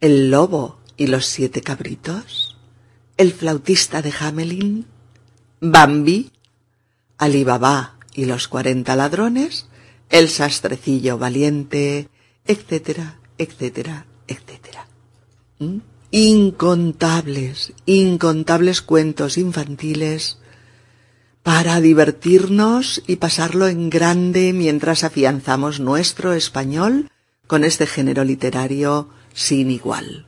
[0.00, 2.56] El lobo y los siete cabritos,
[3.18, 4.86] El flautista de Hamelin,
[5.60, 6.30] Bambi,
[7.18, 9.66] Alibaba y los cuarenta ladrones,
[10.08, 12.08] El sastrecillo valiente,
[12.46, 14.65] etcétera, etcétera, etcétera.
[16.10, 20.38] Incontables, incontables cuentos infantiles
[21.42, 27.10] para divertirnos y pasarlo en grande mientras afianzamos nuestro español
[27.46, 30.26] con este género literario sin igual.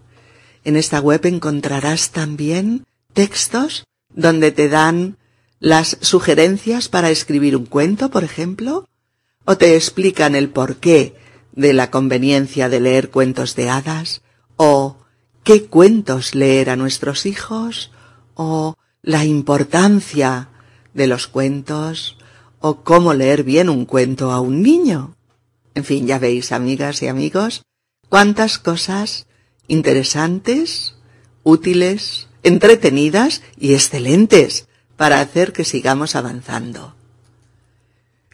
[0.64, 5.16] En esta web encontrarás también textos donde te dan
[5.60, 8.88] las sugerencias para escribir un cuento, por ejemplo,
[9.44, 11.16] o te explican el porqué
[11.52, 14.22] de la conveniencia de leer cuentos de hadas,
[14.56, 14.98] o
[15.45, 17.91] qué cuentos leer a nuestros hijos,
[18.34, 20.49] o la importancia
[20.95, 22.16] de los cuentos,
[22.61, 25.16] o cómo leer bien un cuento a un niño.
[25.74, 27.62] En fin, ya veis, amigas y amigos,
[28.09, 29.26] cuántas cosas
[29.68, 30.95] interesantes,
[31.45, 34.66] útiles, entretenidas y excelentes
[34.97, 36.95] para hacer que sigamos avanzando.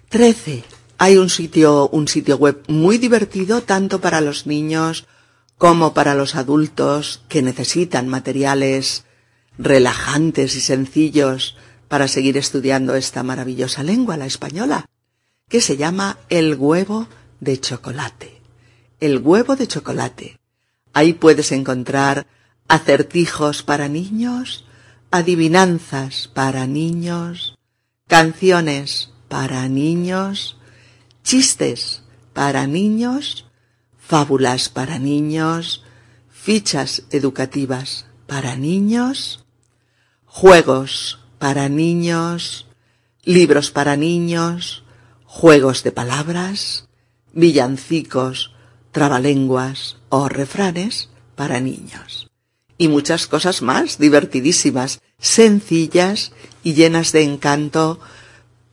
[0.08, 0.64] 13.
[0.98, 5.06] Hay un sitio, un sitio web muy divertido tanto para los niños
[5.64, 9.06] como para los adultos que necesitan materiales
[9.56, 11.56] relajantes y sencillos
[11.88, 14.84] para seguir estudiando esta maravillosa lengua, la española,
[15.48, 17.08] que se llama El huevo
[17.40, 18.42] de chocolate.
[19.00, 20.38] El huevo de chocolate.
[20.92, 22.26] Ahí puedes encontrar
[22.68, 24.66] acertijos para niños,
[25.10, 27.56] adivinanzas para niños,
[28.06, 30.58] canciones para niños,
[31.22, 32.02] chistes
[32.34, 33.46] para niños,
[34.06, 35.82] fábulas para niños,
[36.30, 39.44] fichas educativas para niños,
[40.26, 42.66] juegos para niños,
[43.24, 44.84] libros para niños,
[45.24, 46.88] juegos de palabras,
[47.32, 48.52] villancicos,
[48.92, 52.30] trabalenguas o refranes para niños.
[52.76, 56.32] Y muchas cosas más divertidísimas, sencillas
[56.62, 58.00] y llenas de encanto.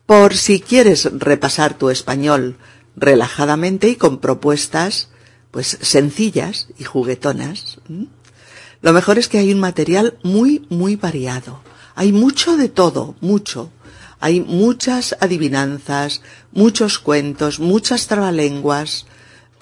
[0.05, 2.57] Por si quieres repasar tu español
[2.95, 5.09] relajadamente y con propuestas
[5.51, 7.77] pues sencillas y juguetonas.
[8.81, 11.61] Lo mejor es que hay un material muy, muy variado.
[11.95, 13.69] Hay mucho de todo, mucho.
[14.19, 16.21] Hay muchas adivinanzas,
[16.51, 19.05] muchos cuentos, muchas trabalenguas,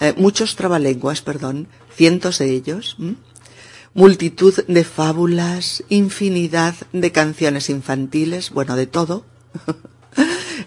[0.00, 2.96] eh, muchos trabalenguas, perdón, cientos de ellos,
[3.94, 9.24] multitud de fábulas, infinidad de canciones infantiles, bueno, de todo.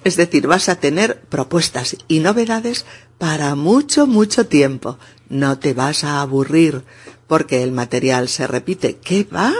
[0.03, 2.85] Es decir, vas a tener propuestas y novedades
[3.17, 4.97] para mucho, mucho tiempo.
[5.29, 6.83] No te vas a aburrir
[7.27, 8.97] porque el material se repite.
[8.97, 9.53] ¿Qué va?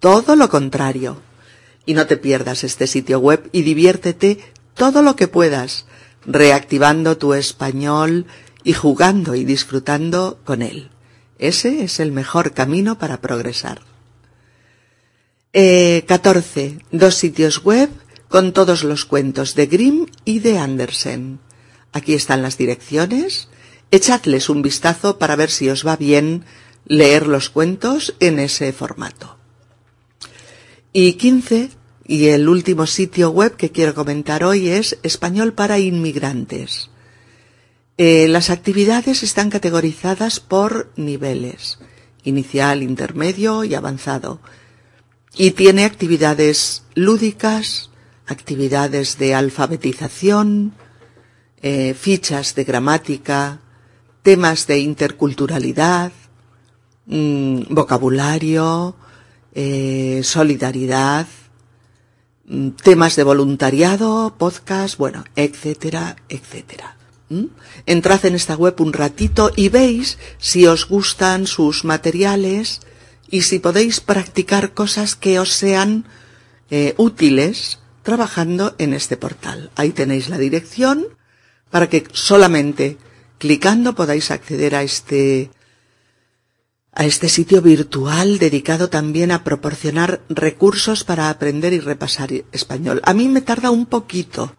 [0.00, 1.20] Todo lo contrario.
[1.86, 4.38] Y no te pierdas este sitio web y diviértete
[4.74, 5.86] todo lo que puedas,
[6.24, 8.26] reactivando tu español
[8.62, 10.90] y jugando y disfrutando con él.
[11.38, 13.80] Ese es el mejor camino para progresar.
[15.52, 16.78] Eh, 14.
[16.92, 17.88] Dos sitios web
[18.28, 21.40] con todos los cuentos de Grimm y de Andersen.
[21.92, 23.48] Aquí están las direcciones.
[23.90, 26.44] Echadles un vistazo para ver si os va bien
[26.86, 29.38] leer los cuentos en ese formato.
[30.92, 31.70] Y 15.
[32.06, 36.88] Y el último sitio web que quiero comentar hoy es Español para Inmigrantes.
[37.98, 41.78] Eh, las actividades están categorizadas por niveles,
[42.24, 44.40] inicial, intermedio y avanzado.
[45.36, 47.87] Y tiene actividades lúdicas,
[48.28, 50.72] actividades de alfabetización,
[51.62, 53.60] eh, fichas de gramática,
[54.22, 56.12] temas de interculturalidad,
[57.06, 58.94] mm, vocabulario,
[59.54, 61.26] eh, solidaridad,
[62.46, 66.98] mm, temas de voluntariado, podcast, bueno, etcétera, etcétera.
[67.84, 72.80] Entrad en esta web un ratito y veis si os gustan sus materiales
[73.30, 76.06] y si podéis practicar cosas que os sean
[76.70, 79.70] eh, útiles trabajando en este portal.
[79.76, 81.08] Ahí tenéis la dirección
[81.68, 82.96] para que solamente
[83.36, 85.50] clicando podáis acceder a este
[86.90, 93.02] a este sitio virtual dedicado también a proporcionar recursos para aprender y repasar español.
[93.04, 94.56] A mí me tarda un poquito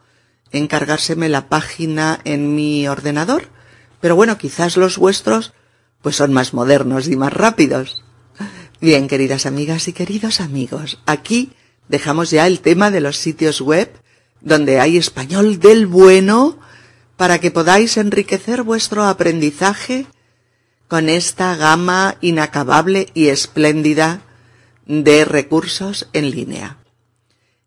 [0.52, 3.50] en cargárseme la página en mi ordenador,
[4.00, 5.54] pero bueno, quizás los vuestros
[6.04, 8.04] pues son más modernos y más rápidos.
[8.80, 11.54] Bien, queridas amigas y queridos amigos, aquí
[11.89, 13.91] dejamos ya el tema de los sitios web
[14.39, 16.57] donde hay español del bueno
[17.17, 20.05] para que podáis enriquecer vuestro aprendizaje
[20.87, 24.21] con esta gama inacabable y espléndida
[24.85, 26.77] de recursos en línea.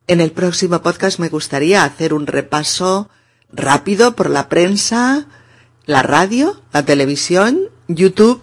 [0.07, 3.11] En el próximo podcast me gustaría hacer un repaso
[3.53, 5.27] rápido por la prensa
[5.87, 8.43] la radio, la televisión, YouTube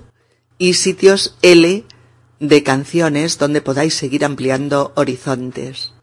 [0.57, 1.85] y sitios L
[2.39, 5.93] de canciones donde podáis seguir ampliando horizontes.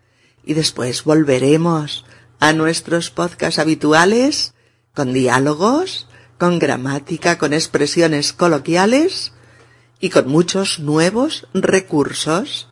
[0.45, 2.05] Y después volveremos
[2.39, 4.55] a nuestros podcasts habituales
[4.95, 6.07] con diálogos,
[6.39, 9.33] con gramática, con expresiones coloquiales
[10.01, 12.69] y con muchos nuevos recursos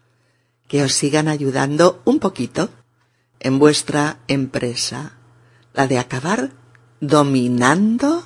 [0.69, 2.71] que os sigan ayudando un poquito
[3.41, 5.19] en vuestra empresa,
[5.73, 6.53] la de acabar
[7.01, 8.25] dominando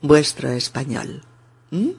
[0.00, 1.22] vuestro español.
[1.70, 1.90] ¿Mm?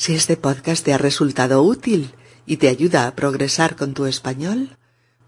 [0.00, 2.14] Si este podcast te ha resultado útil
[2.46, 4.78] y te ayuda a progresar con tu español,